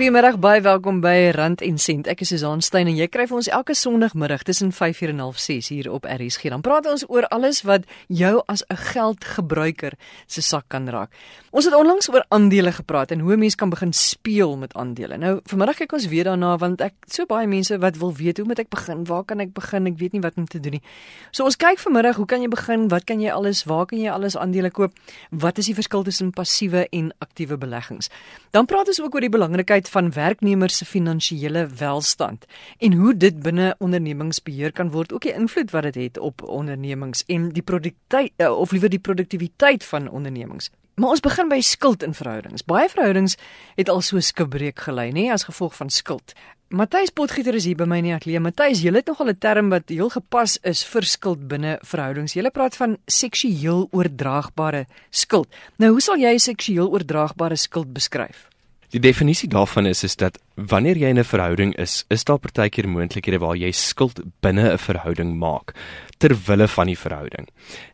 [0.00, 2.06] Goeiemiddag, baie welkom by Rand en Sent.
[2.08, 5.68] Ek is Susan Stein en jy kry vir ons elke Sondagmiddag tussen 5:00 en 6:30
[5.68, 6.48] hier op RSG.
[6.48, 9.92] Dan praat ons oor alles wat jou as 'n geldgebruiker
[10.26, 11.12] se sak kan raak.
[11.50, 15.18] Ons het onlangs oor aandele gepraat en hoe mense kan begin speel met aandele.
[15.18, 18.46] Nou, vanmiddag kyk ons weer daarna want ek so baie mense wat wil weet hoe
[18.46, 19.04] moet ek begin?
[19.04, 19.86] Waar kan ek begin?
[19.86, 20.82] Ek weet nie wat om te doen nie.
[21.30, 22.88] So ons kyk vanmiddag, hoe kan jy begin?
[22.88, 23.64] Wat kan jy alles?
[23.64, 24.92] Waar kan jy alles aandele koop?
[25.30, 28.08] Wat is die verskil tussen passiewe en aktiewe beleggings?
[28.50, 32.46] Dan praat ons ook oor die belangrikheid van werknemers se finansiële welstand
[32.78, 37.24] en hoe dit binne ondernemingsbeheer kan word, ook die invloed wat dit het op ondernemings
[37.26, 40.70] en die produktiwiteit eh, of liewer die produktiwiteit van ondernemings.
[41.00, 42.64] Maar ons begin by skuld in verhoudings.
[42.68, 43.36] Baie verhoudings
[43.78, 46.34] het al so skibreek gelei, nê, as gevolg van skuld.
[46.70, 48.42] Matthys Potgieter is hier by my in die ateljee.
[48.44, 52.34] Matthys, jy het nogal 'n term wat heel gepas is vir skuld binne verhoudings.
[52.34, 55.48] Jy praat van seksueel oordraagbare skuld.
[55.78, 58.49] Nou, hoe sal jy seksueel oordraagbare skuld beskryf?
[58.90, 62.88] Die definisie daarvan is is dat wanneer jy in 'n verhouding is, is daar partykeer
[62.88, 65.74] moontlikhede waar jy skuld binne 'n verhouding maak
[66.20, 67.48] ter wille van die verhouding.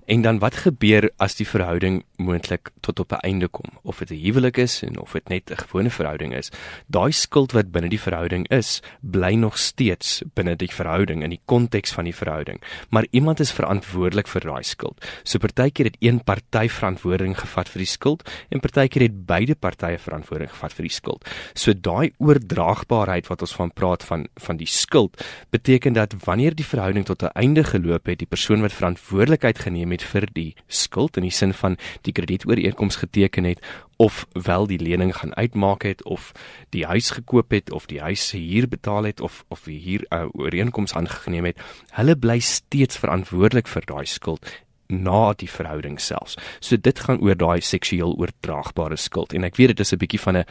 [0.06, 3.70] En dan wat gebeur as die verhouding moontlik tot op 'n einde kom?
[3.82, 6.50] Of dit 'n huwelik is en of dit net 'n gewone verhouding is.
[6.86, 11.40] Daai skuld wat binne die verhouding is bly nog steeds binne die verhouding in die
[11.44, 12.60] konteks van die verhouding.
[12.90, 15.04] Maar iemand is verantwoordelik vir daai skuld.
[15.22, 19.98] So partykeer het een party verantwoording gevat vir die skuld en partykeer het beide partye
[19.98, 21.24] verantwoording gevat vir die skuld.
[21.54, 22.12] So daai
[22.46, 27.22] oordraagbaarheid wat ons van praat van van die skuld beteken dat wanneer die verhouding tot
[27.22, 31.30] 'n einde geloop het die persoon wat verantwoordelikheid geneem het vir die skuld in die
[31.30, 33.60] sin van die kredietooreenkoms geteken het
[33.96, 36.32] of wel die lening gaan uitmaak het of
[36.70, 40.06] die huis gekoop het of die huis se huur betaal het of of die huur
[40.10, 44.46] uh, ooreenkoms aangeneem het hulle bly steeds verantwoordelik vir daai skuld
[44.88, 46.36] na die verhouding selfs.
[46.60, 50.20] So dit gaan oor daai seksueel oordraagbare skuld en ek weet dit is 'n bietjie
[50.20, 50.44] van 'n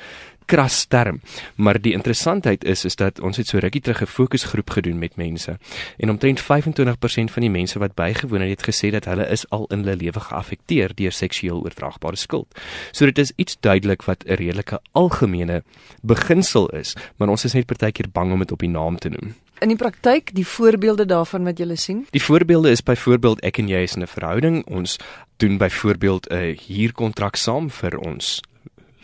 [0.46, 1.22] kras term,
[1.56, 5.16] maar die interessantheid is is dat ons het so rukkie terug 'n fokusgroep gedoen met
[5.16, 5.58] mense
[5.98, 9.66] en omtrent 25% van die mense wat bygewoon het, het gesê dat hulle is al
[9.70, 12.48] in hulle lewe geaffekteer deur seksueel oordraagbare skuld.
[12.92, 15.64] So dit is iets duidelik wat 'n redelike algemene
[16.02, 19.45] beginsel is, maar ons is net partykeer bang om dit op die naam te noem.
[19.64, 22.02] In die praktyk, die voorbeelde daarvan wat jy sien?
[22.12, 24.98] Die voorbeelde is byvoorbeeld ek en jy is in 'n verhouding, ons
[25.38, 28.42] doen byvoorbeeld 'n huurkontrak saam vir ons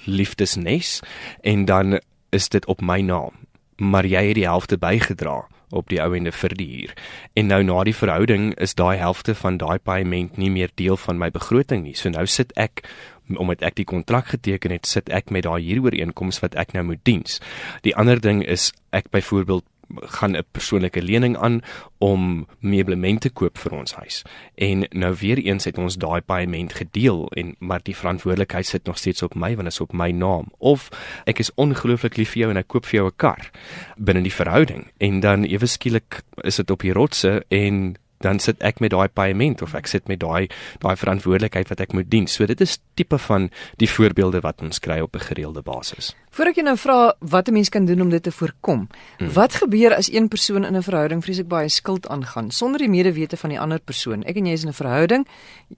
[0.05, 0.99] liefdesnes
[1.41, 3.31] en dan is dit op my naam.
[3.77, 6.93] Maar jy het die helfte bygedra op die ou ende vir die huur.
[7.33, 11.17] En nou na die verhouding is daai helfte van daai paaiement nie meer deel van
[11.17, 11.95] my begroting nie.
[11.95, 12.83] So nou sit ek
[13.31, 16.99] omdat ek die kontrak geteken het, sit ek met daai huurooreenkoms wat ek nou moet
[17.03, 17.39] diens.
[17.81, 19.63] Die ander ding is ek byvoorbeeld
[19.95, 21.61] gaan 'n persoonlike lening aan
[21.97, 24.21] om meublement te koop vir ons huis.
[24.55, 28.97] En nou weer eens het ons daai paaiement gedeel en maar die verantwoordelikheid sit nog
[28.97, 30.51] steeds op my want dit is op my naam.
[30.57, 30.89] Of
[31.23, 33.51] ek is ongelooflik lief vir jou en ek koop vir jou 'n kar
[33.97, 38.61] binne die verhouding en dan ewe skielik is dit op die rotse en dan sit
[38.61, 40.47] ek met daai paaiement of ek sit met daai
[40.79, 42.27] daai verantwoordelikheid wat ek moet dien.
[42.27, 43.49] So dit is tipe van
[43.81, 46.15] die voorbeelde wat ons kry op 'n gereelde basis.
[46.31, 48.87] Voordat jy nou vra wat 'n mens kan doen om dit te voorkom.
[49.17, 49.33] Hmm.
[49.33, 53.37] Wat gebeur as een persoon in 'n verhouding vreeslik baie skuld aangaan sonder die medewete
[53.37, 54.23] van die ander persoon?
[54.23, 55.27] Ek en jy is in 'n verhouding.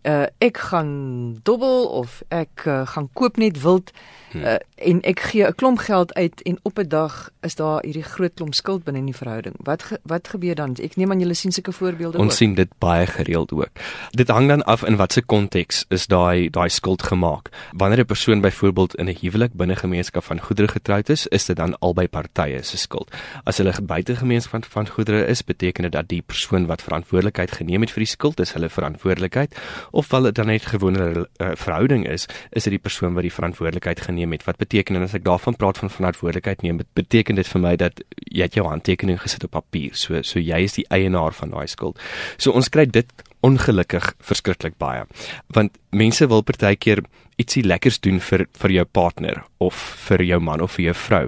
[0.04, 3.92] Uh ek gaan dobbel of ek uh, gaan koop net wild
[4.36, 8.04] uh, en ek gee 'n klomp geld uit en op 'n dag is daar hierdie
[8.04, 9.56] groot klomp skuld binne in die verhouding.
[9.58, 10.76] Wat ge, wat gebeur dan?
[10.82, 12.33] Ek neem aan julle sien sulke voorbeelde Ons ook.
[12.34, 13.70] Sien dit baie gereeld ook.
[14.12, 17.50] Dit hang dan af in watter konteks is daai daai skuld gemaak.
[17.72, 21.56] Wanneer 'n persoon byvoorbeeld in 'n huwelik binne gemeenskap van goedere getroud is, is dit
[21.56, 23.12] dan albei partye se skuld.
[23.44, 27.82] As hulle buite gemeenskap van, goedere is, beteken dit dat die persoon wat verantwoordelikheid geneem
[27.82, 29.56] het vir die skuld is hulle verantwoordelikheid
[29.92, 33.24] of wel dit dan net gewone 'n uh, verhouding is, is dit die persoon wat
[33.24, 34.44] die verantwoordelikheid geneem het.
[34.44, 38.02] Wat beteken en as ek daarvan praat van verantwoordelikheid neem, beteken dit vir my dat
[38.16, 39.96] jy het jou handtekening gesit op papier.
[39.96, 42.00] So so jy is die eienaar van daai skuld.
[42.38, 43.10] So ons kry dit
[43.44, 45.04] ongelukkig verskriklik baie.
[45.54, 47.04] Want mense wil partykeer
[47.42, 49.78] ietsie lekkers doen vir vir jou partner of
[50.08, 51.24] vir jou man of vir jou vrou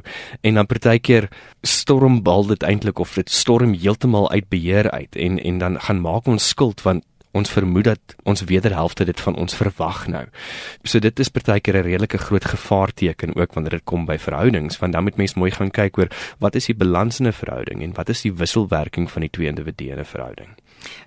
[0.46, 1.30] en dan partykeer
[1.66, 6.30] stormbal dit eintlik of dit storm heeltemal uit beheer uit en en dan gaan maak
[6.30, 7.04] ons skuld want
[7.36, 10.24] ons vermoed dat ons wederhelfte dit van ons verwag nou.
[10.88, 14.94] So dit is partykeer 'n redelike groot gevaarteken ook wanneer dit kom by verhoudings, want
[14.94, 16.10] dan moet mens mooi gaan kyk oor
[16.40, 19.48] wat is die balans in 'n verhouding en wat is die wisselwerking van die twee
[19.48, 20.56] individue in 'n verhouding.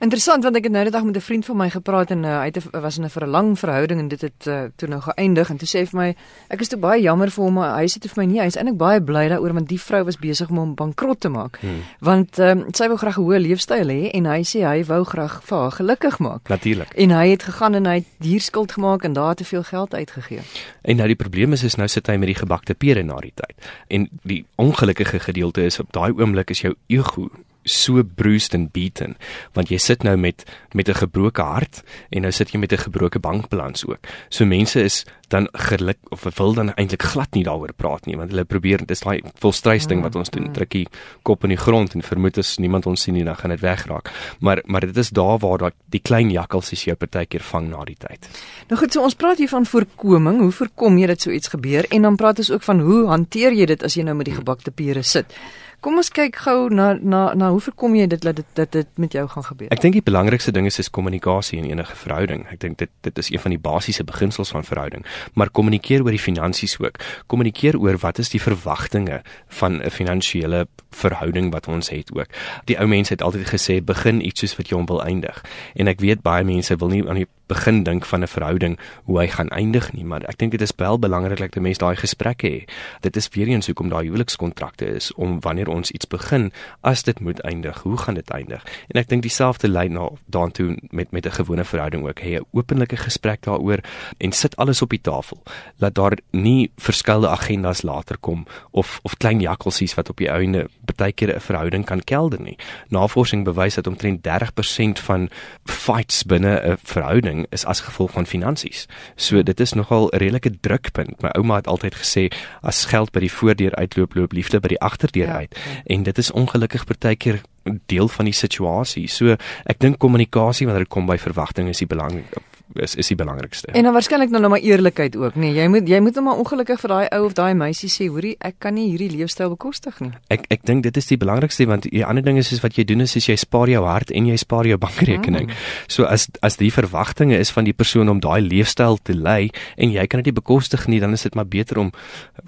[0.01, 2.39] Interessant want ek het nou die dag met 'n vriend van my gepraat en uh,
[2.39, 5.01] hy het was in 'n vir 'n lang verhouding en dit het uh, toe nou
[5.01, 6.15] geëindig en toe sê hy vir my
[6.49, 8.47] ek is toe baie jammer vir hom maar hy sê toe vir my nee hy
[8.47, 11.59] is eintlik baie bly daaroor want die vrou was besig om hom bankrot te maak.
[11.61, 11.83] Hmm.
[12.01, 15.43] Want um, sy wou graag 'n hoë leefstyl hê en hy sê hy wou graag
[15.43, 16.49] vir haar gelukkig maak.
[16.49, 16.95] Natuurlik.
[16.95, 20.41] En hy het gegaan en hy het dierskuld gemaak en daar te veel geld uitgegee.
[20.83, 23.33] En nou die probleem is is nou sit hy met die gebakte pere na die
[23.35, 23.57] tyd.
[23.89, 27.31] En die ongelukkige gedeelte is op daai oomblik is jou ego
[27.69, 29.17] so bruised and beaten
[29.57, 32.85] want jy sit nou met met 'n gebroke hart en nou sit jy met 'n
[32.89, 34.01] gebroke bankbalans ook.
[34.29, 38.31] So mense is dan geluk of wil dan eintlik glad nie daaroor praat nie want
[38.31, 40.53] hulle probeer dis daai volstrysting wat ons doen mm.
[40.53, 40.87] drukkie
[41.23, 44.11] kop in die grond en vermoed as niemand ons sien nie dan gaan dit wegraak.
[44.41, 47.97] Maar maar dit is daar waar daai die klein jakkalsies jou partykeer vang na die
[47.99, 48.29] tyd.
[48.69, 50.41] Nou goed, so ons praat hier van voorkoming.
[50.41, 51.87] Hoe voorkom jy dat so iets gebeur?
[51.91, 54.37] En dan praat ons ook van hoe hanteer jy dit as jy nou met die
[54.37, 55.35] gebakte pere sit?
[55.79, 58.89] Kom ons kyk gou na na na hoe voorkom jy dit dat dit dat dit
[58.99, 59.69] met jou gaan gebeur?
[59.71, 62.43] Ek dink die belangrikste ding is is kommunikasie in enige verhouding.
[62.51, 65.07] Ek dink dit dit is een van die basiese beginsels van verhouding.
[65.39, 66.99] Maar kommunikeer oor die finansies ook.
[67.31, 69.23] Kommunikeer oor wat is die verwagtinge
[69.61, 72.27] van 'n finansiële verhouding wat ons het ook.
[72.65, 75.45] Die ou mense het altyd gesê begin iets soos wat jy hom wil eindig.
[75.75, 79.19] En ek weet baie mense wil nie aan die begin dink van 'n verhouding hoe
[79.19, 81.97] hy gaan eindig nie, maar ek dink dit is wel belangrik dat 'n mens daai
[81.97, 82.73] gesprekke het.
[83.01, 87.21] Dit is weer eens hoekom daai huwelikskontrakte is om wanneer ons iets begin, as dit
[87.21, 88.65] moet eindig, hoe gaan dit eindig?
[88.89, 92.21] En ek dink dieselfde lei na daartoe met met 'n gewone verhouding ook.
[92.21, 93.79] Hê 'n openlike gesprek daaroor
[94.19, 95.43] en sit alles op die tafel.
[95.77, 100.69] Laat daar nie verskillende agendas later kom of of klein jakkalsies wat op die einde
[100.85, 102.57] partykeer 'n verhouding kan kelder nie.
[102.89, 105.29] Navorsing bewys dat omtrent 30% van
[105.65, 108.87] fights binne 'n verhouding verhouding is as gevolg van finansies.
[109.17, 111.23] So dit is nogal 'n redelike drukpunt.
[111.23, 112.29] My ouma het altyd gesê
[112.63, 115.55] as geld by die voordeur uitloop, loop liefde by die agterdeur ja, uit.
[115.55, 115.83] Ja.
[115.87, 117.41] En dit is ongelukkig partykeer
[117.87, 119.09] deel van die situasie.
[119.09, 123.17] So ek dink kommunikasie wanneer dit kom by verwagtinge is die belangrik is is die
[123.17, 123.71] belangrikste.
[123.73, 125.53] En dan waarskynlik nou nog maar eerlikheid ook, nee.
[125.55, 128.37] Jy moet jy moet nou maar ongelukkig vir daai ou of daai meisie sê, hoorie,
[128.41, 130.11] ek kan nie hierdie leefstyl bekostig nie.
[130.35, 132.85] Ek ek dink dit is die belangrikste want die ander ding is is wat jy
[132.85, 135.49] doen is, is jy spaar jou hart en jy spaar jou bankrekening.
[135.49, 135.63] Mm.
[135.89, 139.93] So as as die verwagtinge is van die persoon om daai leefstyl te lei en
[139.93, 141.93] jy kan dit nie bekostig nie, dan is dit maar beter om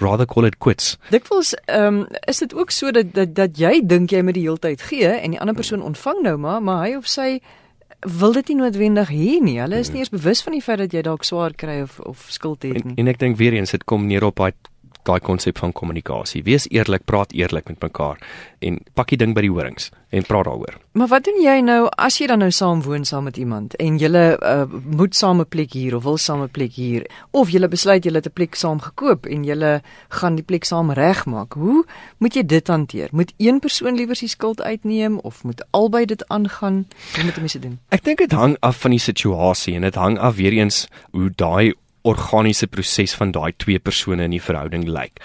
[0.00, 0.96] rather call it quits.
[1.10, 4.46] Dikwels ehm um, is dit ook so dat dat dat jy dink jy moet die
[4.46, 7.40] hele tyd gee en die ander persoon ontvang nou maar, maar hy of sy
[8.00, 9.58] wil dit nie noodwendig hê nie.
[9.60, 12.26] Hulle is nie eens bewus van die feit dat jy dalk swaar kry of of
[12.32, 12.96] skuld het nie.
[12.96, 14.52] En, en ek dink weer eens dit kom neer op daai
[15.08, 16.42] daai konsep van kommunikasie.
[16.42, 18.18] Wees eerlik, praat eerlik met mekaar
[18.60, 20.76] en pak die ding by die horings en praat daaroor.
[20.98, 23.98] Maar wat doen jy nou as jy dan nou saam woon saam met iemand en
[24.00, 27.68] julle uh, moet saam 'n plek hier of wil saam 'n plek hier of julle
[27.68, 31.52] besluit julle het 'n plek saam gekoop en julle gaan die plek saam regmaak.
[31.52, 31.84] Hoe
[32.18, 33.08] moet jy dit hanteer?
[33.12, 36.86] Moet een persoon liewer die skuld uitneem of moet albei dit aangaan?
[37.14, 37.78] Hoe moet mense doen?
[37.88, 41.30] Ek dink dit hang af van die situasie en dit hang af weer eens hoe
[41.34, 45.20] daai organiese proses van daai twee persone in die verhouding lyk.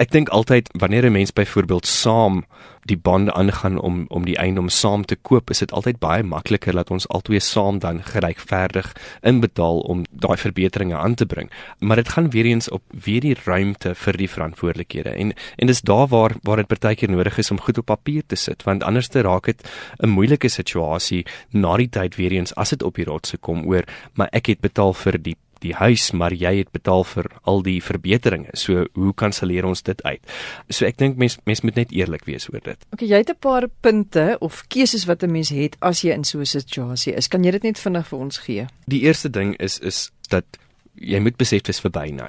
[0.00, 2.44] Ek dink altyd wanneer 'n mens byvoorbeeld saam
[2.88, 6.72] die bande aangaan om om die eiendom saam te koop, is dit altyd baie makliker
[6.72, 8.92] dat ons albei saam dan geregverdig
[9.22, 11.50] inbetaal om daai verbeteringe aan te bring.
[11.78, 15.80] Maar dit gaan weer eens op weer die ruimte vir die verantwoordelikhede en en dis
[15.80, 19.08] daar waar waar dit partykeer nodig is om goed op papier te sit, want anders
[19.08, 19.68] te raak dit
[20.02, 23.84] 'n moeilike situasie na die tyd weer eens as dit op die rotse kom oor,
[24.14, 27.78] maar ek het betaal vir die die huis, maar jy het betaal vir al die
[27.82, 28.50] verbeteringe.
[28.54, 30.20] So hoe kanselleer ons dit uit?
[30.68, 32.86] So ek dink mens mens moet net eerlik wees oor dit.
[32.94, 36.24] Okay, jy het 'n paar punte of keuses wat 'n mens het as jy in
[36.24, 37.28] so 'n situasie is.
[37.28, 38.66] Kan jy dit net vinnig vir ons gee?
[38.86, 40.44] Die eerste ding is is dat
[40.94, 42.28] jy moet besef dit is verby nou.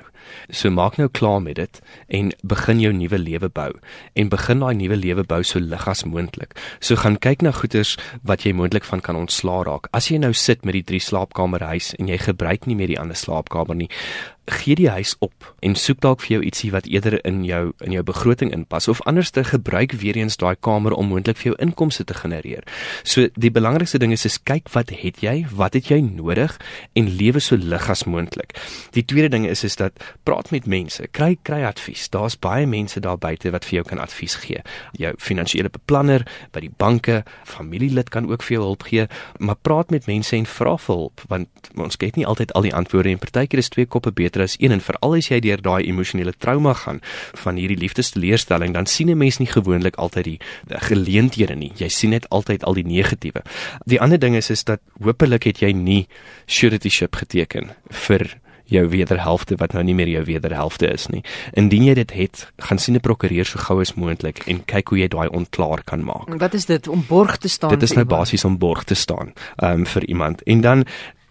[0.54, 1.80] So maak nou klaar met dit
[2.18, 3.72] en begin jou nuwe lewe bou
[4.16, 6.56] en begin daai nuwe lewe bou so lig as moontlik.
[6.80, 9.90] So gaan kyk na goeders wat jy moontlik van kan ontslaa raak.
[9.98, 13.00] As jy nou sit met die drie slaapkamer huis en jy gebruik nie meer die
[13.02, 13.90] ander slaapkamer nie,
[14.46, 17.94] gee die huis op en soek dalk vir jou ietsie wat eerder in jou in
[17.94, 21.58] jou begroting inpas of anders te gebruik weer eens daai kamer om moontlik vir jou
[21.62, 22.66] inkomste te genereer.
[23.04, 26.58] So die belangrikste ding is is kyk wat het jy, wat het jy nodig
[26.98, 28.58] en lewe so lig as moontlik.
[28.98, 32.10] Die tweede ding is is dat praat met mense, kry kry advies.
[32.10, 34.64] Daar's baie mense daar buite wat vir jou kan advies gee.
[34.98, 39.08] Jou finansiële beplanner by die banke, familielid kan ook vir jou hulp gee,
[39.38, 42.74] maar praat met mense en vra vir hulp want ons het nie altyd al die
[42.74, 45.84] antwoorde en partykeer is twee koppe beter as een en veral as jy deur daai
[45.84, 47.02] emosionele trauma gaan
[47.44, 51.72] van hierdie liefdesteleurstelling, dan sien 'n mens nie gewoonlik altyd die geleenthede nie.
[51.76, 53.42] Jy sien net altyd al die negatiewe.
[53.86, 56.08] Die ander ding is is dat hopelik het jy nie
[56.46, 58.40] surety ship geteken vir
[58.72, 61.24] jou wederhelfte wat nou nie meer jou wederhelfte is nie.
[61.60, 65.00] Indien jy dit het, gaan sien 'n prokureur so gou as moontlik en kyk hoe
[65.00, 66.30] jy daai ontklaar kan maak.
[66.40, 67.70] Wat is dit om borg te staan?
[67.70, 69.34] Dit is nou basies om borg te staan
[69.64, 70.44] um, vir iemand.
[70.44, 70.86] En dan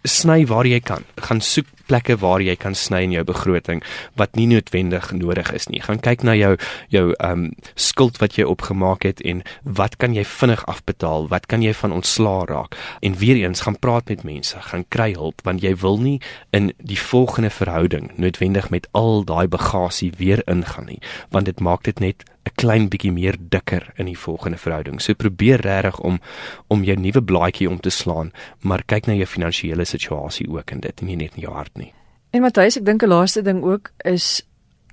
[0.07, 1.05] sny waar jy kan.
[1.21, 3.81] Gaan soek plekke waar jy kan sny in jou begroting
[4.19, 5.81] wat nie noodwendig nodig is nie.
[5.83, 6.53] Gaan kyk na jou
[6.93, 11.27] jou ehm um, skuld wat jy opgemaak het en wat kan jy vinnig afbetaal?
[11.31, 12.77] Wat kan jy van ontslaa raak?
[13.01, 16.19] En weer eens gaan praat met mense, gaan kry hulp want jy wil nie
[16.55, 21.83] in die volgende verhouding noodwendig met al daai bagasie weer ingaan nie, want dit maak
[21.83, 25.01] dit net 'n klein bietjie meer dikker in die volgende verhouding.
[25.01, 26.19] So probeer regtig om
[26.67, 28.31] om jou nuwe blaadjie om te slaan,
[28.61, 31.77] maar kyk na jou finansiële situasie ook in dit en nie net in jou hart
[31.77, 31.93] nie.
[32.31, 34.43] En Matthys, ek dink 'n laaste ding ook is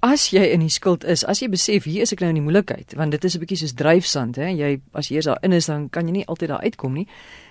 [0.00, 2.43] as jy in die skuld is, as jy besef hier is ek nou in die
[2.43, 4.49] moeilikheid, want dit is 'n bietjie soos dryfsand, hè.
[4.49, 7.07] Jy as jy eers daar in is, dan kan jy nie altyd daar uitkom nie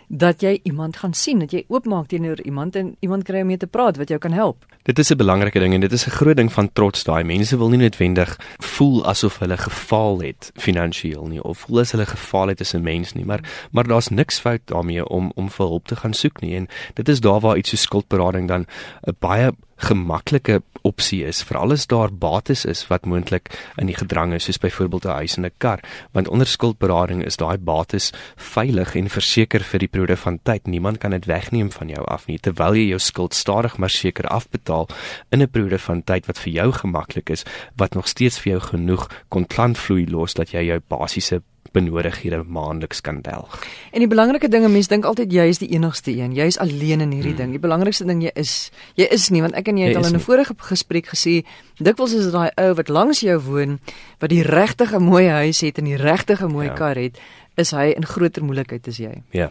[0.08, 3.60] dat jy iemand gaan sien, dat jy oopmaak teenoor iemand en iemand kry om mee
[3.60, 4.66] te praat wat jou kan help.
[4.88, 7.24] Dit is 'n belangrike ding en dit is 'n groot ding van trots daai.
[7.24, 12.06] Mense wil nie noodwendig voel asof hulle gefaal het finansiëel nie of voel as hulle
[12.06, 15.66] gefaal het as 'n mens nie, maar maar daar's niks fout daarmee om om vir
[15.66, 18.66] hulp te gaan soek nie en dit is daar waar iets so skuldberading dan
[19.08, 24.34] 'n baie gemaklike opsie is veral as daar bates is wat moontlik in die gedrang
[24.38, 25.80] is soos byvoorbeeld 'n huis en 'n kar.
[26.14, 30.68] Want onder skuldberading is daai bates veilig en verseker vir die periode van tyd.
[30.68, 32.40] Niemand kan dit wegneem van jou af nie.
[32.40, 34.88] Terwyl jy jou skuld stadig maar seker afbetaal
[35.32, 38.62] in 'n periode van tyd wat vir jou gemaklik is wat nog steeds vir jou
[38.62, 41.42] genoeg kontantvloei los dat jy jou basiese
[41.78, 43.56] benodighede maandeliks kan delg.
[43.94, 46.36] En die belangrike ding, mense dink altyd jy is die enigste een.
[46.38, 47.44] Jy is alleen in hierdie hmm.
[47.44, 47.56] ding.
[47.58, 50.12] Die belangrikste ding jy is jy is nie want ek en jy het jy al
[50.12, 51.44] in 'n vorige gesprek gesê
[51.78, 53.80] dikwels is dit daai ou wat langs jou woon
[54.20, 56.74] wat die regtige mooi huis het en die regtige mooi ja.
[56.74, 57.18] kar het,
[57.58, 59.14] is hy in groter moeilikheid as jy.
[59.34, 59.50] Ja.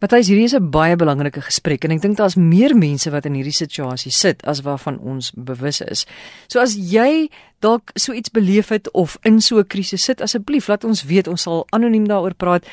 [0.00, 3.34] Matthys, hierdie is 'n baie belangrike gesprek en ek dink daar's meer mense wat in
[3.34, 6.06] hierdie situasie sit as waarvan ons bewus is.
[6.48, 7.28] So as jy
[7.66, 11.28] dalk so iets beleef het of in so 'n krisis sit, asseblief laat ons weet.
[11.28, 12.66] Ons sal anoniem daaroor praat.
[12.66, 12.70] Uh,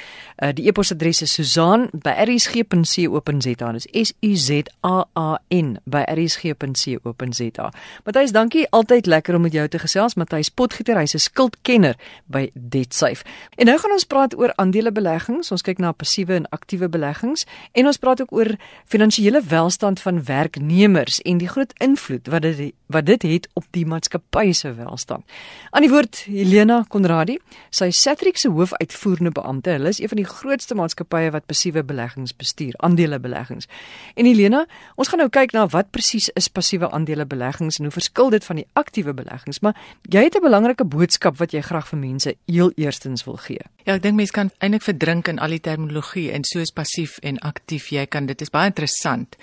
[0.54, 3.72] die e-posadres is susaan@rsg.co.za.
[3.72, 7.74] Dis S U Z A A N @rsg.co.za.
[8.04, 8.70] Matthys, dankie.
[8.70, 10.16] Altyd lekker om met jou te gesels.
[10.16, 11.96] Matthys Potgieter, hy's 'n skuldkenner
[12.26, 13.24] by DebtSafe.
[13.56, 15.52] En nou gaan ons praat oor aandelebeleggings.
[15.52, 20.24] Ons kyk na passiewe en aktiewe beleggings en ons praat ook oor finansiële welstand van
[20.24, 25.26] werknemers en die groot invloed wat dit wat dit het op die maatskappy se welstand.
[25.72, 27.38] Aan die woord Helena Konradi,
[27.70, 29.76] sy Satrix se hoofuitvoerende beampte.
[29.78, 33.68] Hulle is een van die grootste maatskappye wat passiewe beleggings bestuur, aandelebeleggings.
[34.16, 38.30] En Helena, ons gaan nou kyk na wat presies is passiewe aandelebeleggings en hoe verskil
[38.34, 39.78] dit van die aktiewe beleggings, maar
[40.10, 43.62] jy het 'n belangrike boodskap wat jy graag vir mense heel eerstens wil gee.
[43.86, 47.40] Ja, ek dink mense kan eintlik verdrink in al die terminologie en soos passief en
[47.40, 49.36] aktief jy kan dit is baie interessant.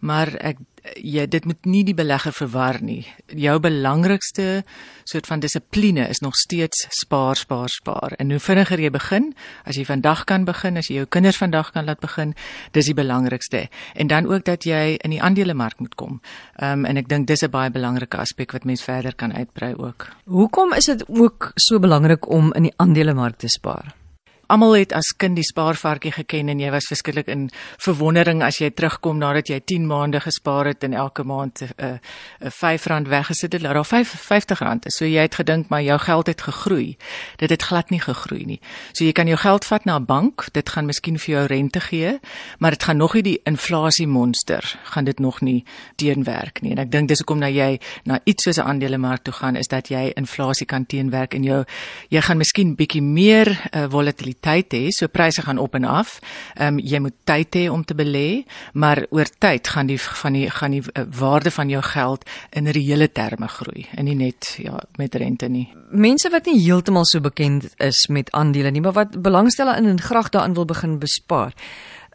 [0.00, 0.56] Maar ek
[1.00, 3.04] jy dit moet nie die belegger verwar nie.
[3.32, 4.64] Jou belangrikste
[5.08, 8.12] soort van dissipline is nog steeds spaar, spaar, spaar.
[8.18, 9.32] En hoe vinniger jy begin,
[9.64, 12.34] as jy vandag kan begin, as jy jou kinders vandag kan laat begin,
[12.76, 13.66] dis die belangrikste.
[13.94, 16.20] En dan ook dat jy in die aandelemark moet kom.
[16.60, 19.74] Ehm um, en ek dink dis 'n baie belangrike aspek wat mens verder kan uitbrei
[19.74, 20.08] ook.
[20.24, 24.03] Hoekom is dit ook so belangrik om in die aandelemark te spaar?
[24.46, 28.70] Almal het as kind die spaarvarkie geken en jy was verskriklik in verwondering as jy
[28.70, 31.98] terugkom nadat jy 10 maande gespaar het en elke maand 'n uh,
[32.40, 34.96] uh, R5 weggesit het, laat daar R50 is.
[34.96, 36.96] So jy het gedink maar jou geld het gegroei.
[37.36, 38.60] Dit het glad nie gegroei nie.
[38.92, 41.80] So jy kan jou geld vat na 'n bank, dit gaan miskien vir jou rente
[41.80, 42.20] gee,
[42.58, 45.64] maar dit gaan nog nie die inflasie monster gaan dit nog nie
[45.96, 46.70] teenwerk nie.
[46.70, 49.68] En ek dink dis hoekom nou jy na iets soos 'n aandelemark toe gaan is
[49.68, 51.64] dat jy inflasie kan teenwerk en jou
[52.08, 56.20] jy gaan miskien bietjie meer uh, volatiliteit volatiliteit hê, so pryse gaan op en af.
[56.56, 60.32] Ehm um, jy moet tyd hê om te belê, maar oor tyd gaan die van
[60.32, 64.56] die gaan die uh, waarde van jou geld in reële terme groei en nie net
[64.58, 65.68] ja met rente nie.
[65.90, 70.00] Mense wat nie heeltemal so bekend is met aandele nie, maar wat belangstel in en
[70.00, 71.54] graag daarin wil begin bespaar.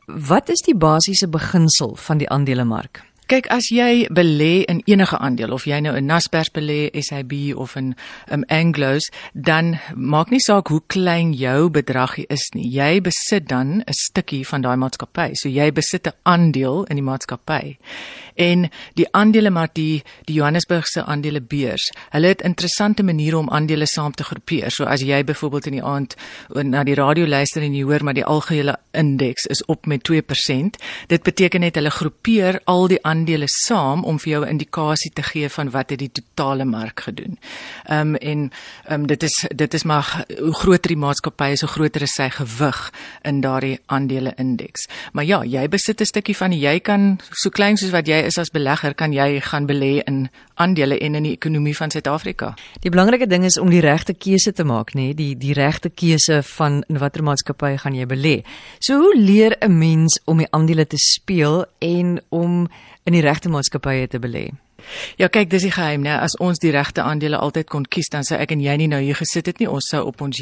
[0.05, 3.08] Wat is die basiese beginsel van die aandelemark?
[3.29, 7.75] Kyk as jy belê in enige aandeel of jy nou in Naspers belê, SIB of
[7.77, 7.91] in
[8.33, 9.05] um, Anglos,
[9.37, 12.65] dan maak nie saak hoe klein jou bedrag is nie.
[12.73, 15.37] Jy besit dan 'n stukkie van daai maatskappy.
[15.37, 17.77] So jy besit 'n aandeel in die maatskappy.
[18.39, 21.89] En die aandele maar die die Johannesburgse aandelebeurs.
[22.09, 24.71] Hulle het interessante maniere om aandele saam te groepeer.
[24.71, 26.15] So as jy byvoorbeeld in die aand
[26.63, 30.79] na die radio luister en jy hoor maar die algehele indeks is op met 2%,
[31.07, 35.23] dit beteken net hulle groepeer al die aandele saam om vir jou 'n indikasie te
[35.23, 37.39] gee van wat het die totale mark gedoen.
[37.85, 38.51] Ehm um, en
[38.85, 42.13] ehm um, dit is dit is maar hoe groter die maatskappy is, hoe groter is
[42.13, 44.87] sy gewig in daardie aandele indeks.
[45.11, 48.28] Maar ja, jy besit 'n stukkie van die, jy kan so klein soos wat jy
[48.29, 50.27] is as belegger, kan jy gaan belê in
[50.61, 52.53] aandele en in die ekonomie van Suid-Afrika.
[52.83, 55.17] Die belangrike ding is om die regte keuse te maak, nê, nee?
[55.17, 58.35] die die regte keuse van in watter maatskappy gaan jy belê.
[58.79, 62.67] So hoe leer 'n mens om die aandele te speel en om
[63.05, 64.49] in die regte maatskappye te belê?
[65.17, 66.15] Ja, kyk, dis die geheim, né?
[66.19, 69.01] As ons die regte aandele altyd kon kies, dan sou ek en jy nie nou
[69.03, 69.69] hier gesit het nie.
[69.69, 70.41] Ons sou op ons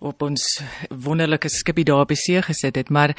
[0.00, 0.46] op ons
[0.90, 3.14] wonderlike skipie daar op die see gesit het, maar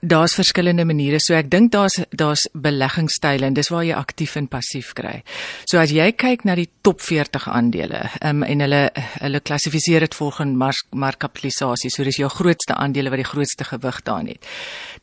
[0.00, 1.18] Daar's verskillende maniere.
[1.20, 5.22] So ek dink daar's daar's beleggingsstyle en dis waar jy aktief en passief kry.
[5.66, 10.14] So as jy kyk na die top 40 aandele, um, en hulle hulle klassifiseer dit
[10.14, 11.90] volgens mark, markkapitalisasie.
[11.90, 14.46] So dis jou grootste aandele wat die grootste gewig daarin het.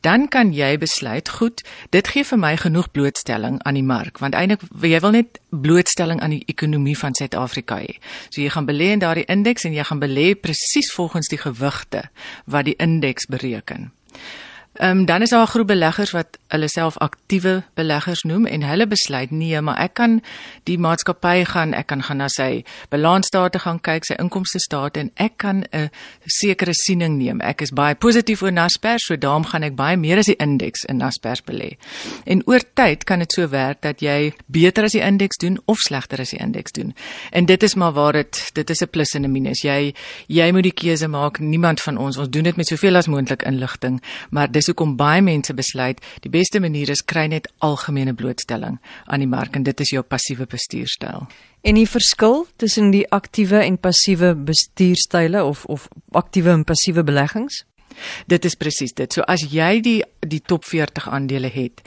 [0.00, 4.36] Dan kan jy besluit, goed, dit gee vir my genoeg blootstelling aan die mark, want
[4.38, 7.98] eintlik jy wil net blootstelling aan die ekonomie van Suid-Afrika hê.
[8.30, 12.08] So jy gaan belê in daardie indeks en jy gaan belê presies volgens die gewigte
[12.46, 13.90] wat die indeks bereken.
[14.78, 18.62] Ehm um, dan is daar 'n groep beleggers wat hulle self aktiewe beleggers noem en
[18.62, 20.20] hulle besluit nee, maar ek kan
[20.64, 25.10] die maatskappy gaan, ek kan gaan na sy balansstate gaan kyk, sy inkomste state en
[25.14, 25.90] ek kan 'n
[26.24, 27.40] sekere siening neem.
[27.40, 30.84] Ek is baie positief oor Naspers, so daarom gaan ek baie meer as die indeks
[30.84, 31.76] in Naspers belê.
[32.24, 35.78] En oor tyd kan dit so werk dat jy beter as die indeks doen of
[35.78, 36.94] slegter as die indeks doen.
[37.30, 39.62] En dit is maar waar dit dit is 'n plus en 'n minus.
[39.62, 39.94] Jy
[40.26, 41.38] jy moet die keuse maak.
[41.38, 45.22] Niemand van ons, ons doen dit met soveel as moontlik inligting, maar dis hoekom baie
[45.22, 49.80] mense besluit die beste manier is kry net algemene blootstelling aan die mark en dit
[49.80, 51.26] is jou passiewe bestuurstyl.
[51.66, 57.64] En die verskil tussen die aktiewe en passiewe bestuurstyle of of aktiewe en passiewe beleggings?
[58.26, 59.12] Dit is presies dit.
[59.12, 61.82] So as jy die die top 40 aandele het,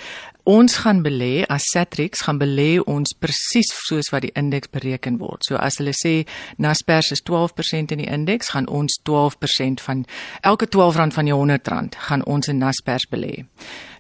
[0.49, 5.45] ons gaan belê as Satrix gaan belê ons presies soos wat die indeks bereken word.
[5.45, 6.23] So as hulle sê
[6.57, 10.05] Naspers is 12% in die indeks, gaan ons 12% van
[10.41, 13.45] elke R12 van jou R100 gaan ons in Naspers belê.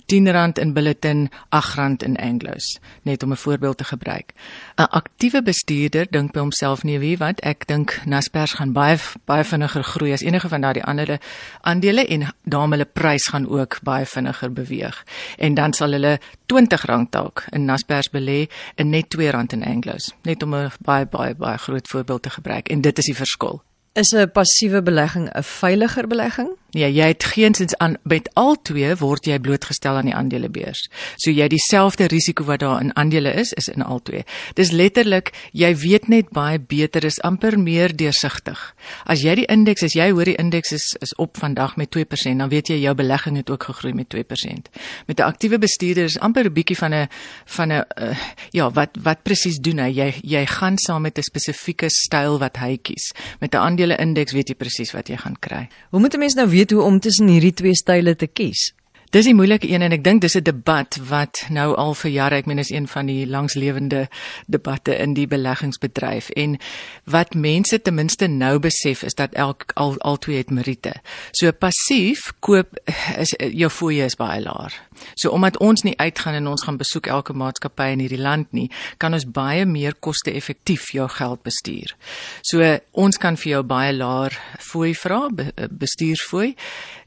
[0.09, 4.33] R10 in Bulletin, R8 in Anglos, net om 'n voorbeeld te gebruik.
[4.75, 9.43] 'n Aktiewe bestuurder dink by homself nee, wie wat ek dink Naspers gaan baie baie
[9.43, 11.19] vinniger groei as enige van daardie ander
[11.61, 15.05] aandele en daarmee hulle prys gaan ook baie vinniger beweeg.
[15.37, 16.19] En dan sal hulle
[16.53, 21.35] R20 dalk in Naspers belê en net R2 in Anglos, net om 'n baie baie
[21.35, 23.63] baie groot voorbeeld te gebruik en dit is die verskil.
[23.99, 26.49] Is 'n passiewe belegging 'n veiliger belegging?
[26.69, 30.83] Nee, jy het geensins aan met al twee word jy blootgestel aan die aandelebeurs.
[31.17, 34.21] So jy dieselfde risiko wat daar in aandele is, is in al twee.
[34.53, 38.75] Dis letterlik jy weet net baie beter is amper meer deursigtig.
[39.09, 42.37] As jy die indeks as jy hoor die indeks is is op vandag met 2%,
[42.37, 44.69] dan weet jy jou belegging het ook gegroei met 2%.
[45.07, 47.07] Met 'n aktiewe bestuurder is amper 'n bietjie van 'n
[47.45, 48.17] van 'n uh,
[48.51, 49.89] ja, wat wat presies doen hy?
[49.89, 53.11] Jy jy gaan saam met 'n spesifieke styl wat hy kies.
[53.39, 55.67] Met 'n aandele indeks weet jy presies wat jy gaan kry.
[55.89, 58.73] Hoe moet 'n mens nou weet hoe om tussen hierdie twee style te kies?
[59.09, 62.35] Dis die moeilike een en ek dink dis 'n debat wat nou al vir jare,
[62.35, 64.07] ek meen is een van die langslewende
[64.45, 66.59] debatte in die beleggingsbedryf en
[67.05, 70.93] wat mense ten minste nou besef is dat elk al al twee het meriete.
[71.31, 72.77] So passief koop
[73.17, 74.73] is jou fooie is baie laag.
[75.15, 78.69] So omdat ons nie uitgaan en ons gaan besoek elke maatskappy in hierdie land nie,
[78.97, 81.95] kan ons baie meer koste-effektief jou geld bestuur.
[82.41, 85.27] So ons kan vir jou baie laer fooi vra,
[85.69, 86.55] bestuursfooi.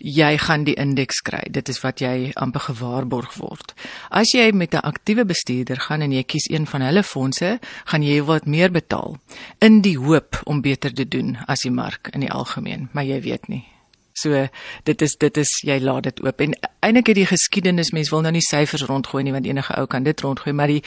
[0.03, 1.43] Jy gaan die indeks kry.
[1.51, 3.75] Dit is wat jy amper gewaarborg word.
[4.11, 8.03] As jy met 'n aktiewe bestuurder gaan en jy kies een van hulle fondse, gaan
[8.03, 9.19] jy wat meer betaal
[9.61, 13.21] in die hoop om beter te doen as die mark in die algemeen, maar jy
[13.21, 13.65] weet nie.
[14.13, 14.47] So
[14.85, 16.41] dit is dit is jy laat dit oop.
[16.41, 19.87] En eintlik het die geskiedenis mens wil nou nie syfers rondgooi nie want enige ou
[19.87, 20.83] kan dit rondgooi maar die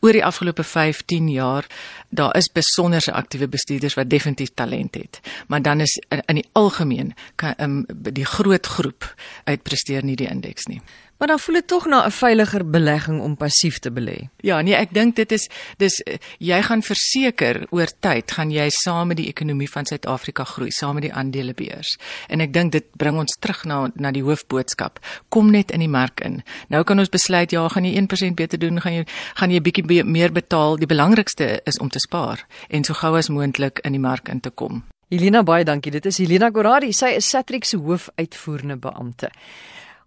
[0.00, 1.66] oor die afgelope 15 jaar
[2.08, 5.20] daar is besonderse aktiewe bestuurders wat definitief talent het.
[5.46, 9.14] Maar dan is in, in die algemeen kan um, die groot groep
[9.44, 10.82] uitpresteer nie die indeks nie
[11.18, 14.28] Maar dan voel dit tog na 'n veiliger belegging om passief te belê.
[14.36, 16.02] Ja, nee, ek dink dit is dis
[16.38, 20.94] jy gaan verseker oor tyd gaan jy saam met die ekonomie van Suid-Afrika groei, saam
[20.94, 21.98] met die aandelebeurs.
[22.28, 24.98] En ek dink dit bring ons terug na na die hoofboodskap.
[25.28, 26.42] Kom net in die mark in.
[26.68, 29.86] Nou kan ons besluit ja, gaan jy 1% beter doen, gaan jy gaan jy bietjie
[29.86, 30.76] be meer betaal.
[30.76, 34.40] Die belangrikste is om te spaar en so gou as moontlik in die mark in
[34.40, 34.84] te kom.
[35.08, 35.90] Helena baie dankie.
[35.90, 36.92] Dit is Helena Gorari.
[36.92, 39.30] Sy is Satrix se hoofuitvoerende beampte.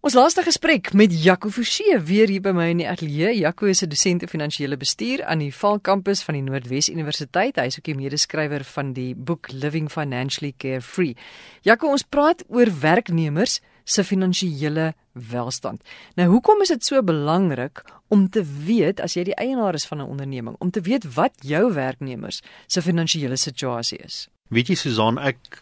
[0.02, 3.36] Ons laaste gesprek met Jaco Forsie weer hier by my in die ateljee.
[3.38, 7.56] Jaco is 'n dosent in finansiële bestuur aan die Val kampus van die Noordwes Universiteit.
[7.56, 11.16] Hy is ook die medeskrywer van die boek Living Financially Carefree.
[11.62, 15.84] Jaco, ons praat oor werknemers se finansiële welstand.
[16.16, 19.98] Nou, hoekom is dit so belangrik om te weet as jy die eienaar is van
[19.98, 24.28] 'n onderneming, om te weet wat jou werknemers se finansiële situasie is?
[24.48, 25.62] Weet jy Susan, ek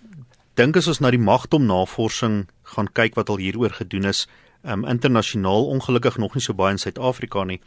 [0.53, 4.27] dink as ons na die magtom navorsing gaan kyk wat al hieroor gedoen is,
[4.63, 7.59] um, internasionaal ongelukkig nog nie so baie in Suid-Afrika nie,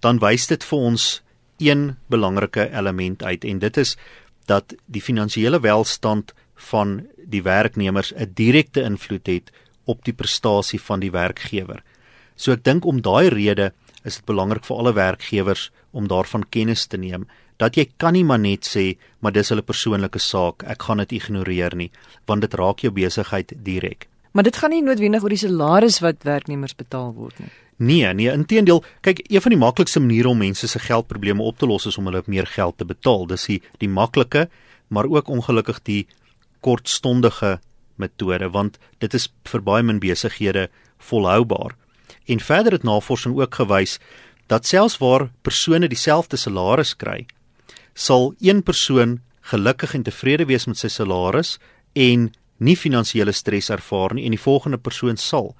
[0.00, 1.22] dan wys dit vir ons
[1.62, 3.96] een belangrike element uit en dit is
[4.50, 6.32] dat die finansiële welstand
[6.70, 9.52] van die werknemers 'n direkte invloed het
[9.84, 11.82] op die prestasie van die werkgewer.
[12.36, 13.72] So ek dink om daai rede
[14.04, 17.26] is dit belangrik vir alle werkgewers om daarvan kennis te neem
[17.56, 21.12] dat jy kan nie maar net sê maar dis hulle persoonlike saak, ek gaan dit
[21.12, 21.90] ignoreer nie,
[22.26, 24.08] want dit raak jou besigheid direk.
[24.32, 27.50] Maar dit gaan nie noodwendig oor die salaris wat werknemers betaal word nie.
[27.82, 31.66] Nee, nee, inteendeel, kyk, een van die maklikste maniere om mense se geldprobleme op te
[31.66, 33.26] los is om hulle meer geld te betaal.
[33.26, 34.48] Dis die die maklike,
[34.88, 36.06] maar ook ongelukkig die
[36.60, 37.58] kortstondige
[37.96, 40.68] metode want dit is vir baie min besighede
[40.98, 41.74] volhoubaar.
[42.26, 43.98] En verder het navorsing ook gewys
[44.46, 47.26] dat selfs waar persone dieselfde salaris kry,
[47.94, 51.58] sal een persoon gelukkig en tevrede wees met sy salaris
[51.98, 52.30] en
[52.62, 55.52] nie finansiële stres ervaar nie en die volgende persoon sal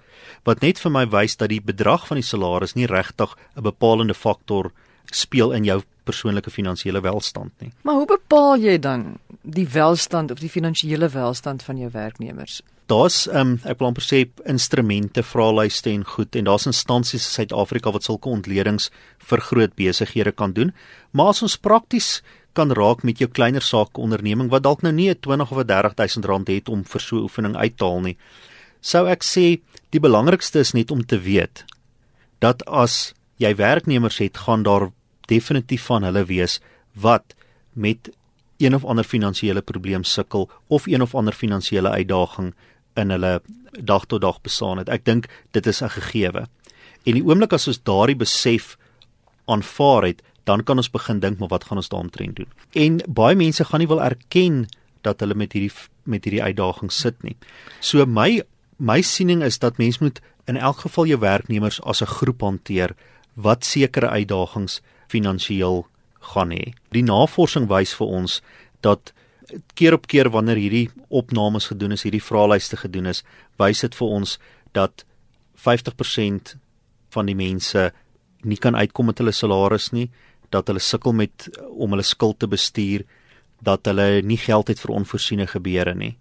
[0.46, 4.14] wat net vir my wys dat die bedrag van die salaris nie regtig 'n bepalende
[4.14, 4.72] faktor
[5.10, 7.72] speel in jou persoonlike finansiële welstand nie.
[7.82, 12.60] Maar hoe bepaal jy dan die welstand of die finansiële welstand van jou werknemers?
[12.90, 17.92] Daar's um, ek wil amper sê instrumente, vraelyste en goed en daar's instansies in Suid-Afrika
[17.94, 18.90] wat sulke ontledings
[19.30, 20.74] vir groot besighede kan doen.
[21.12, 22.20] Maar as ons prakties
[22.52, 25.66] kan raak met jou kleiner saak onderneming wat dalk nou nie 'n 20 of 'n
[25.66, 28.16] 30000 rand het om vir so 'n oefening uit te haal nie.
[28.80, 29.60] Sou ek sê
[29.90, 31.64] die belangrikste is net om te weet
[32.40, 34.90] dat as jy werknemers het, gaan daar
[35.26, 36.60] definitief van hulle wees
[36.92, 37.34] wat
[37.72, 38.10] met
[38.58, 42.54] een of ander finansiële probleem sukkel of een of ander finansiële uitdaging
[42.94, 43.40] in hulle
[43.78, 44.88] dag tot dag besaan het.
[44.88, 46.46] Ek dink dit is 'n gegewe.
[47.02, 48.76] En die oomblik as ons daardie besef
[49.44, 52.50] aanvaar het, dan kan ons begin dink maar wat gaan ons daaromtrent doen.
[52.72, 54.66] En baie mense gaan nie wil erken
[55.02, 55.72] dat hulle met hierdie
[56.04, 57.36] met hierdie uitdaging sit nie.
[57.80, 58.42] So my
[58.78, 62.94] my siening is dat mens moet in elk geval jou werknemers as 'n groep hanteer
[63.34, 65.86] wat sekere uitdagings finansiëel
[66.20, 66.72] gaan hê.
[66.90, 68.40] Die navorsing wys vir ons
[68.80, 69.12] dat
[69.74, 73.22] keer op keer wanneer hierdie opnames gedoen is, hierdie vraelyste gedoen is,
[73.58, 74.38] wys dit vir ons
[74.72, 75.04] dat
[75.54, 76.56] 50%
[77.10, 77.92] van die mense
[78.42, 80.10] nie kan uitkom met hulle salaris nie
[80.52, 83.04] dat hulle sukkel met om hulle skuld te bestuur,
[83.62, 86.16] dat hulle nie geld het vir onvoorsiene gebeure nie.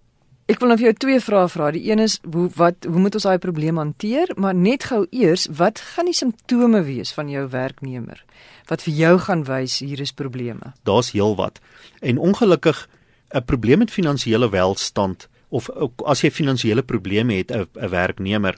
[0.52, 1.70] Ek wil nou vir jou twee vrae vra.
[1.72, 4.34] Die een is hoe wat hoe moet ons daai probleem hanteer?
[4.36, 8.24] Maar net gou eers, wat gaan die simptome wees van jou werknemer
[8.72, 10.72] wat vir jou gaan wys hier is probleme?
[10.88, 11.60] Daar's heelwat.
[12.00, 12.88] En ongelukkig
[13.36, 15.70] 'n probleem met finansiële welstand of
[16.06, 18.58] as jy finansiële probleme het 'n werknemer,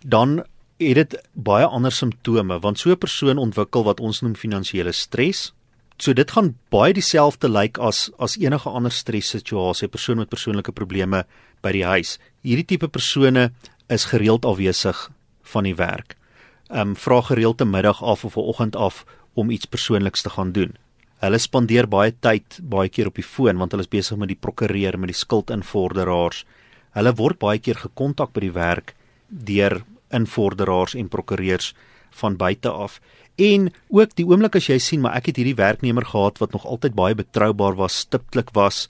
[0.00, 0.44] dan
[0.78, 5.52] het dit baie ander simptome want so 'n persoon ontwikkel wat ons noem finansiële stres.
[5.98, 10.72] So dit gaan baie dieselfde lyk as as enige ander stressituasie, 'n persoon met persoonlike
[10.72, 11.26] probleme
[11.62, 12.18] by die huis.
[12.42, 13.52] Hierdie tipe persone
[13.88, 15.10] is gereeld afwesig
[15.42, 16.16] van die werk.
[16.70, 20.30] Ehm um, vra gereeld te middag af of 'n oggend af om iets persoonliks te
[20.30, 20.74] gaan doen.
[21.20, 24.40] Hulle spandeer baie tyd baie keer op die foon want hulle is besig met die
[24.40, 26.44] prokureur met die skuldinvorderaars.
[26.90, 28.94] Hulle word baie keer gekontak by die werk
[29.28, 29.84] deur
[30.14, 31.72] invorderaars en prokureurs
[32.20, 33.00] van buite af.
[33.36, 36.66] En ook die oomblik as jy sien maar ek het hierdie werknemer gehad wat nog
[36.66, 38.88] altyd baie betroubaar was, stiptelik was.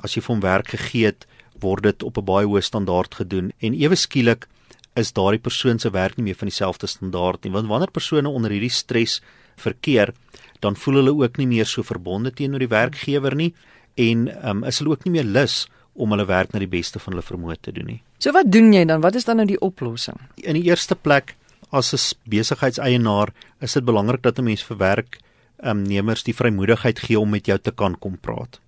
[0.00, 1.26] As jy vir hom werk gegee het,
[1.60, 4.46] word dit op 'n baie hoë standaard gedoen en ewe skielik
[4.94, 7.52] is daardie persoon se werk nie meer van dieselfde standaard nie.
[7.52, 9.20] Want wanneer persone onder hierdie stres
[9.56, 10.12] verkeer,
[10.60, 13.54] dan voel hulle ook nie meer so verbonde teenoor die werkgewer nie
[13.94, 17.12] en um, is hulle ook nie meer lus om hulle werk na die beste van
[17.12, 18.02] hulle vermoë te doen nie.
[18.18, 19.00] So wat doen jy dan?
[19.00, 20.18] Wat is dan nou die oplossing?
[20.36, 21.36] In die eerste plek
[21.70, 25.18] as 'n besigheidseienaar is dit belangrik dat 'n mens vir werk
[25.62, 28.60] ehm um, die vrymoedigheid gee om met jou te kan kom praat.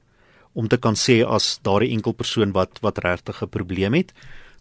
[0.52, 4.12] Om te kan sê as daardie enkel persoon wat wat regtig 'n probleem het,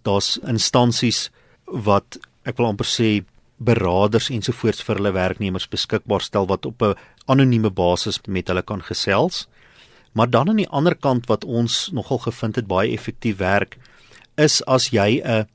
[0.04, 1.30] daar's instansies
[1.66, 3.24] wat ek wil amper sê
[3.58, 6.96] beraders ensovoorts vir hulle werknemers beskikbaar stel wat op 'n
[7.26, 9.48] anonieme basis met hulle kan gesels.
[10.12, 13.78] Maar dan aan die ander kant wat ons nogal gevind het baie effektief werk
[14.36, 15.48] is as jy 'n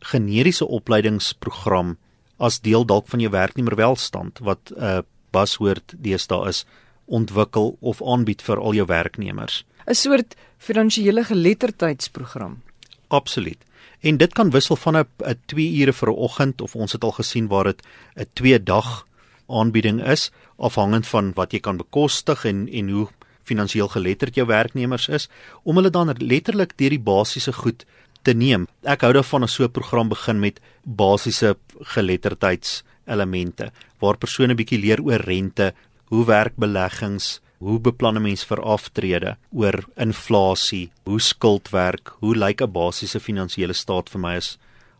[0.00, 1.96] generiese opleidingsprogram
[2.38, 6.64] as deel dalk van jou werknemer welstand wat 'n buswoord deesdae is
[7.06, 9.64] ontwikkel of aanbied vir al jou werknemers.
[9.86, 12.62] 'n soort finansiële geletterdheidsprogram.
[13.08, 13.58] Absoluut.
[14.00, 15.06] En dit kan wissel van 'n
[15.46, 17.82] 2 ure vir 'n oggend of ons het al gesien waar dit
[18.16, 19.06] 'n 2 dag
[19.48, 23.08] aanbieding is afhangend van wat jy kan bekostig en en hoe
[23.46, 25.28] finansiëel geletterd jou werknemers is
[25.64, 27.86] om hulle dan letterlik deur die basiese goed
[28.26, 28.66] te neem.
[28.82, 31.56] Ek hou daarvan as so 'n program begin met basiese
[31.94, 35.74] geletterdheidselemente waar persone bietjie leer oor rente,
[36.10, 42.34] hoe werk beleggings, hoe beplan 'n mens vir aftrede, oor inflasie, hoe skuld werk, hoe
[42.34, 44.58] lyk 'n basiese finansiële staat vir my as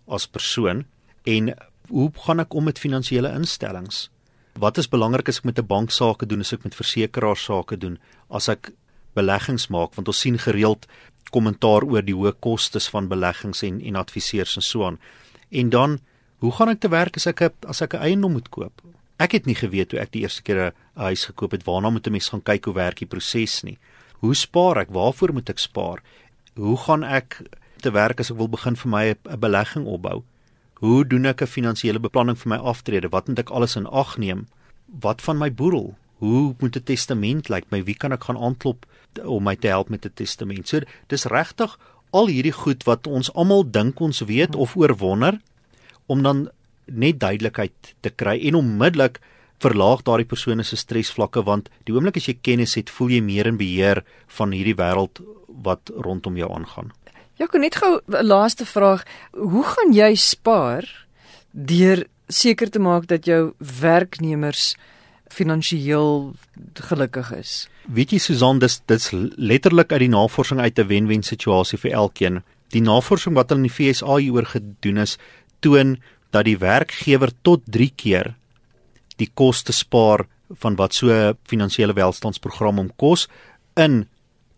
[0.09, 0.85] as persoon
[1.25, 1.55] en
[1.89, 4.09] hoe gaan ek om met finansiële instellings?
[4.57, 7.77] Wat is belangrik as ek met 'n bank sake doen, as ek met versekeraars sake
[7.77, 7.99] doen,
[8.31, 8.73] as ek
[9.15, 10.87] beleggings maak want ons sien gereeld
[11.31, 14.99] kommentaar oor die hoë kostes van beleggings en en adviseurs en so aan.
[15.51, 15.99] En dan,
[16.39, 18.83] hoe gaan ek te werk as ek as ek 'n eiendom moet koop?
[19.19, 22.07] Ek het nie geweet toe ek die eerste keer 'n huis gekoop het waarna moet
[22.07, 23.79] 'n mens gaan kyk hoe werk die proses nie.
[24.21, 24.89] Hoe spaar ek?
[24.91, 26.03] Waarvoor moet ek spaar?
[26.55, 27.43] Hoe gaan ek
[27.81, 30.25] te werk as ek wil begin vir my 'n belegging opbou?
[30.87, 33.09] Hoe doen ek 'n finansiële beplanning vir my aftrede?
[33.09, 34.47] Wat moet ek alles in ag neem?
[34.87, 35.97] Wat van my boedel?
[36.19, 37.65] Hoe moet 'n testament lyk?
[37.71, 38.87] My wie kan ek gaan aanklop
[39.25, 40.69] om my te help met 'n testament?
[40.69, 41.79] So dis regtig
[42.11, 45.41] al hierdie goed wat ons almal dink ons weet of oorwonder
[46.07, 46.51] om dan
[46.85, 49.21] net duidelikheid te kry en onmiddellik
[49.59, 53.47] verlaag daardie persone se stresvlakke want die oomblik as jy kennis het, voel jy meer
[53.47, 56.93] in beheer van hierdie wêreld wat rondom jou aangaan.
[57.37, 59.05] Ja, kon net gou 'n laaste vraag.
[59.33, 61.07] Hoe gaan jy spaar
[61.53, 64.77] deur seker te maak dat jou werknemers
[65.29, 66.35] finansiëel
[66.75, 67.69] gelukkig is?
[67.85, 72.43] Weet jy Susan, dis dit's letterlik uit die navorsing uit 'n wen-wen situasie vir elkeen.
[72.71, 75.19] Die navorsing wat hulle in die FSA hieroor gedoen is,
[75.61, 75.99] toon
[76.31, 78.35] dat die werkgewer tot 3 keer
[79.17, 80.27] die koste spaar
[80.61, 83.29] van wat so finansiële welstandsprogram om kos
[83.75, 84.07] in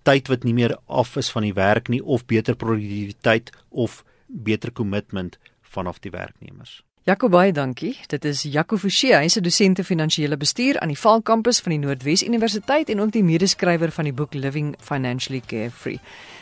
[0.08, 4.72] tyd wat nie meer af is van die werk nie of beter produktiwiteit of beter
[4.72, 6.82] kommitment vanaf die werknemers.
[7.06, 7.96] Jaco baie dankie.
[8.06, 11.60] Dit is Jaco Forsie, hy is 'n dosent in finansiële bestuur aan die Val kampus
[11.60, 16.00] van die Noordwes Universiteit en ook die medeskrywer van die boek Living Financially Carefree.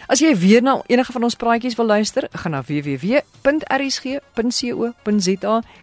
[0.09, 3.23] As jy weer na enige van ons praatjies wil luister, gaan na www.rsg.co.za,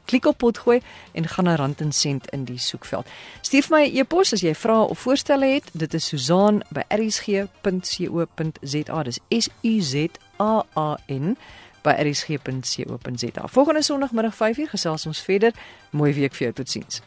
[0.06, 0.82] klik op potgooi
[1.12, 3.08] en gaan na rand en sent in die soekveld.
[3.42, 5.70] Stuur vir my 'n e-pos as jy vrae of voorstelle het.
[5.74, 9.04] Dit is Susan@rsg.co.za.
[9.04, 10.08] Dis S U Z
[10.40, 11.38] A A N
[11.84, 13.48] by rsg.co.za.
[13.48, 15.54] Volgende Sondagmiddag 5uur gesels ons verder.
[15.92, 16.54] Mooi week vir jou.
[16.64, 17.04] Totsiens.